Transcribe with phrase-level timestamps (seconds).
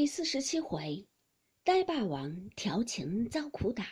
[0.00, 1.06] 第四十七回，
[1.62, 3.86] 呆霸王调情遭苦打，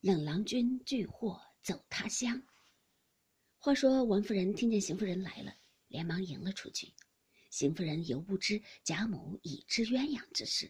[0.00, 2.42] 冷郎君拒货走他乡。
[3.56, 5.54] 话说王夫人听见邢夫人来了，
[5.86, 6.92] 连忙迎了出去。
[7.48, 10.68] 邢夫人犹不知贾母已知鸳鸯之事，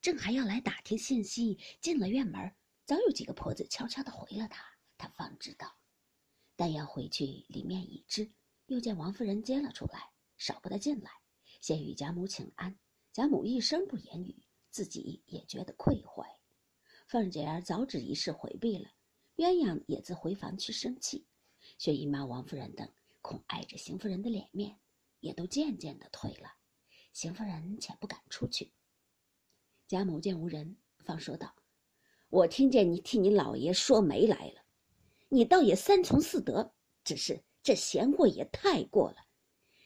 [0.00, 2.52] 正还要来打听信息，进了院门，
[2.84, 4.64] 早有几个婆子悄悄的回了她，
[4.98, 5.78] 她方知道。
[6.56, 8.28] 但要回去，里面已知，
[8.66, 11.12] 又见王夫人接了出来，少不得进来，
[11.60, 12.76] 先与贾母请安。
[13.12, 14.34] 贾母一声不言语，
[14.70, 16.24] 自己也觉得愧悔。
[17.06, 18.88] 凤姐儿早指一事回避了，
[19.36, 21.26] 鸳鸯也自回房去生气。
[21.76, 22.88] 薛姨妈、王夫人等
[23.20, 24.78] 恐碍着邢夫人的脸面，
[25.20, 26.54] 也都渐渐的退了。
[27.12, 28.72] 邢夫人且不敢出去。
[29.86, 31.54] 贾母见无人，方说道
[32.30, 34.62] ：“我听见你替你老爷说媒来了，
[35.28, 36.72] 你倒也三从四德，
[37.04, 39.18] 只是这闲话也太过了。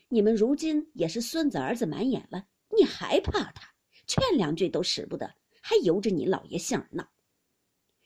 [0.09, 2.47] 你们如今也是孙子儿子满眼了。”
[2.79, 3.75] 你还怕他？
[4.07, 7.11] 劝两句都使不得，还由着你老爷性儿闹。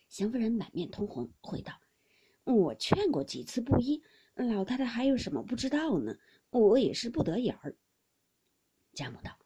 [0.09, 1.79] 邢夫人满面通红，回道
[2.45, 4.03] ：“我劝过几次不依，
[4.35, 6.17] 老太太还有什么不知道呢？
[6.49, 7.77] 我也是不得眼儿。”
[8.95, 9.39] 贾母道：“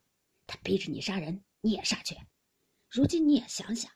[0.46, 2.16] 他逼着你杀人，你也杀去。
[2.88, 3.90] 如今你也想想，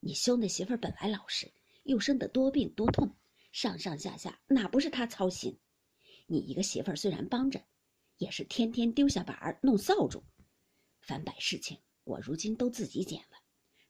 [0.00, 1.52] 你兄弟媳妇本来老实，
[1.84, 3.16] 又生得多病多痛，
[3.52, 5.58] 上上下下哪不是他操心？
[6.26, 7.64] 你一个媳妇虽然帮着，
[8.18, 10.20] 也是天天丢下板儿弄扫帚。”
[11.06, 13.38] 凡百事情，我如今都自己捡了，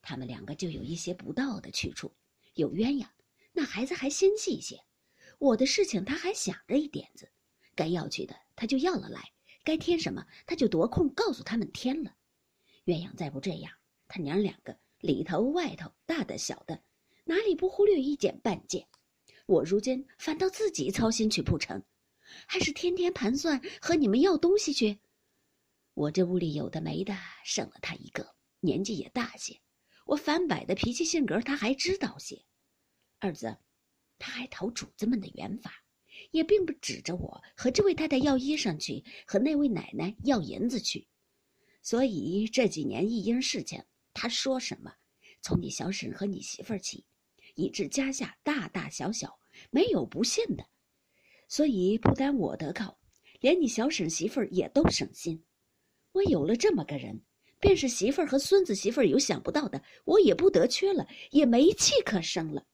[0.03, 2.14] 他们两个就有一些不到的去处。
[2.53, 3.08] 有鸳鸯，
[3.55, 4.77] 那孩子还心细些；
[5.39, 7.33] 我的事情他还想着一点子，
[7.75, 9.33] 该要去的他就要了来，
[9.64, 12.14] 该添什么他就夺空告诉他们添了。
[12.84, 13.73] 鸳鸯再不这样，
[14.08, 16.83] 他娘两个里头外头大的小的，
[17.25, 18.86] 哪里不忽略一件半件？
[19.47, 21.83] 我如今反倒自己操心去不成，
[22.47, 24.98] 还是天天盘算和你们要东西去？
[25.97, 29.58] 我这屋里有的没的，剩了他一个，年纪也大些。
[30.05, 32.44] 我反摆的脾气性格，他还知道些。
[33.19, 33.56] 二子，
[34.19, 35.73] 他还讨主子们的缘法，
[36.33, 41.08] 也并不指着我和这位太太要衣裳去，和那位奶奶要银子去。
[41.80, 43.83] 所以这几年一应事情，
[44.13, 44.92] 他说什么，
[45.40, 47.07] 从你小婶和你媳妇儿起，
[47.55, 49.40] 以致家下大大小小
[49.70, 50.68] 没有不信的。
[51.48, 53.01] 所以不单我得靠，
[53.40, 55.42] 连你小婶媳妇儿也都省心。
[56.16, 57.20] 我有了这么个人，
[57.60, 62.64] 便是媳妇儿和孙子媳妇儿有想不到的，我也不得缺了，也没气可生了。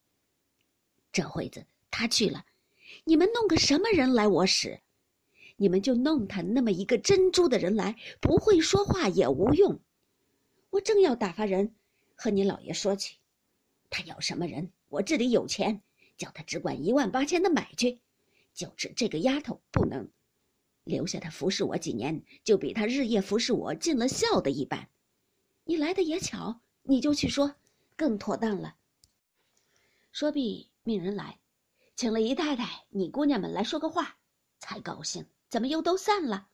[1.10, 2.44] 这会子他去了，
[3.02, 4.80] 你们弄个什么人来我使？
[5.56, 9.80] 你们就弄他那么一个珍珠的人来，不会说话也无用。
[10.70, 11.74] 我正要打发人
[12.14, 13.16] 和你老爷说去，
[13.90, 15.82] 他要什么人，我这里有钱，
[16.16, 17.98] 叫他只管一万八千的买去，
[18.54, 20.08] 就指这个丫头不能。
[20.84, 24.88] 留下他服侍我几年，就比他日夜服侍我尽了孝的一般。
[25.64, 27.54] 你来的也巧，你就去说，
[27.96, 28.76] 更妥当了。
[30.10, 31.38] 说毕，命人来，
[31.94, 34.18] 请了姨太太、你姑娘们来说个话，
[34.58, 35.26] 才高兴。
[35.48, 36.48] 怎么又都散了？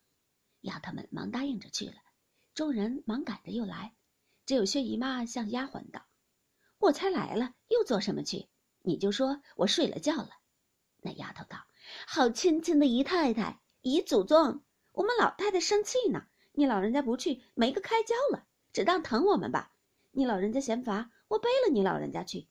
[0.63, 1.95] 丫头们忙答应着去了。
[2.53, 3.95] 众人忙赶着又来，
[4.45, 6.05] 只有薛姨妈向丫鬟道
[6.79, 8.49] ：“我才来了，又做什么去？
[8.83, 10.31] 你就说我睡了觉了。”
[11.01, 11.65] 那丫头道
[12.07, 16.27] ：“好亲亲的姨太太。”姨祖宗，我们老太太生气呢。
[16.53, 19.73] 你老人家不去，没个开交了，只当疼我们吧。
[20.11, 22.49] 你老人家嫌烦，我背了你老人家去。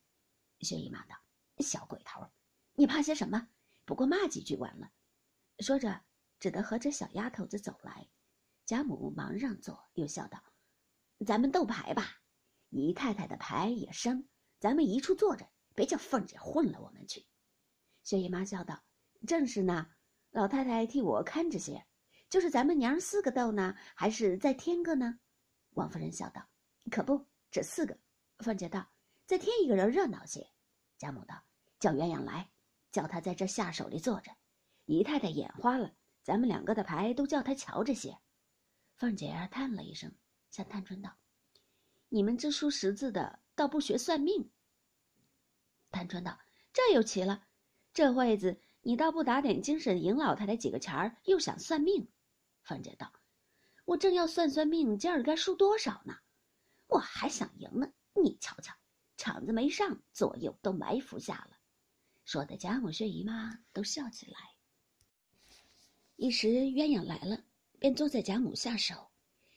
[0.61, 1.15] 薛姨妈道
[1.59, 2.25] ：“小鬼头，
[2.75, 3.49] 你怕些什么？
[3.83, 4.89] 不过骂几句完了。”
[5.59, 6.01] 说着，
[6.39, 8.07] 只得和这小丫头子走来。
[8.65, 10.41] 贾母忙让座，又笑道
[11.27, 12.21] ：“咱们斗牌吧，
[12.69, 14.29] 姨太太的牌也生，
[14.59, 15.45] 咱们一处坐着，
[15.75, 17.25] 别叫凤姐混了我们去。”
[18.03, 18.81] 薛姨妈笑道
[19.27, 19.89] ：“正是呢。”
[20.31, 21.85] 老太太替我看着些，
[22.29, 25.19] 就是咱们娘四个斗呢，还是再添个呢？
[25.71, 26.47] 王夫人笑道
[26.91, 27.97] ：“可不，这四个。”
[28.39, 28.87] 凤姐道
[29.25, 30.47] ：“再添一个人热闹些。”
[30.97, 31.41] 贾母道
[31.79, 32.49] ：“叫鸳鸯来，
[32.91, 34.31] 叫他在这下手里坐着。
[34.85, 35.93] 姨太太眼花了，
[36.23, 38.17] 咱们两个的牌都叫他瞧着些。”
[38.95, 40.13] 凤姐叹了一声，
[40.49, 41.15] 向探春道
[42.09, 44.51] ：“你们知书识字的，倒不学算命。”
[45.89, 46.37] 探春道
[46.73, 47.47] ：“这又奇了，
[47.93, 52.07] 这会子。”你倒不打点精神赢老太太几个钱儿，又想算命？
[52.61, 53.11] 凤姐道
[53.85, 56.15] ：“我正要算算命，今儿该输多少呢？
[56.87, 57.91] 我还想赢呢。
[58.13, 58.73] 你瞧瞧，
[59.17, 61.57] 场子没上，左右都埋伏下了。”
[62.25, 64.37] 说的贾母、薛姨妈都笑起来。
[66.15, 67.41] 一时鸳鸯来了，
[67.79, 68.95] 便坐在贾母下手。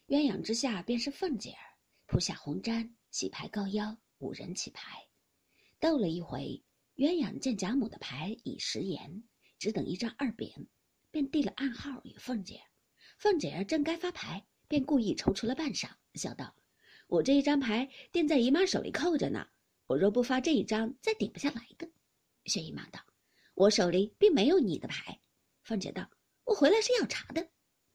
[0.09, 1.75] 鸳鸯之下便是凤姐儿，
[2.07, 5.07] 铺下红毡，洗牌高腰，五人起牌，
[5.79, 6.63] 斗了一回。
[7.01, 9.25] 鸳鸯见贾母的牌已食言，
[9.59, 10.69] 只等一张二饼，
[11.11, 12.61] 便递了暗号与凤姐。
[13.17, 16.55] 凤姐儿正该发牌，便故意踌躇了半晌，笑道
[17.09, 19.49] ：“我这一张牌垫在姨妈手里扣着呢，
[19.87, 21.91] 我若不发这一张，再顶不下来的。
[22.45, 23.01] 薛姨妈道
[23.57, 25.19] ：“我手里并没有你的牌。”
[25.65, 26.07] 凤姐道
[26.45, 27.49] ：“我回来是要查的。”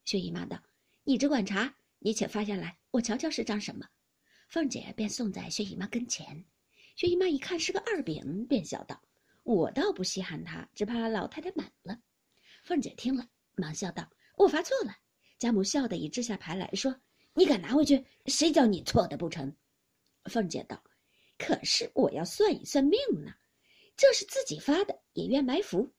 [0.03, 0.59] 薛姨妈道
[1.05, 3.87] ：“你只管查，你且发下来，我瞧瞧是张什么。”
[4.49, 6.43] 凤姐便送在薛姨妈跟前。
[6.95, 9.01] 薛姨妈一看是个二饼，便笑道
[9.43, 11.99] ：“我倒不稀罕他，只怕老太太满了。”
[12.63, 14.95] 凤姐听了，忙笑道：“我发错了。”
[15.37, 16.95] 贾母笑得已掷下牌来说
[17.35, 18.05] ：“你敢拿回去？
[18.27, 19.53] 谁叫你错的不成？”
[20.31, 20.81] 凤姐道
[21.37, 23.33] ：“可是我要算一算命呢，
[23.97, 25.91] 这是自己发的，也愿埋伏。”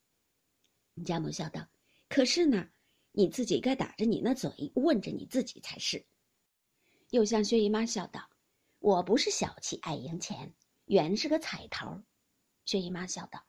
[1.05, 1.69] 贾母笑道
[2.09, 2.67] ：“可是呢，
[3.13, 6.07] 你自己该打着你那嘴，问着你自己才是。”
[7.11, 8.31] 又向薛姨妈笑道
[8.81, 10.55] ：“我不是小气爱赢钱，
[10.87, 12.03] 原是个彩头。”
[12.65, 13.45] 薛姨妈笑道：“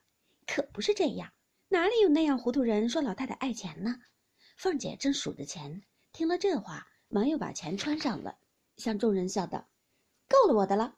[0.45, 1.31] 可不是这样，
[1.69, 3.95] 哪里有那样糊涂人说老太太爱钱呢？”
[4.57, 8.37] 凤姐正数着钱，听了这话，忙又把钱穿上了，
[8.75, 9.67] 向众人笑道
[10.27, 10.97] ：“够了我的了，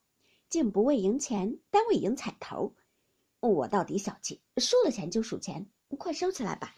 [0.49, 2.75] 竟不为赢钱，单为赢彩头。
[3.41, 6.75] 我到底小气，输了钱就数钱，快收起来吧。”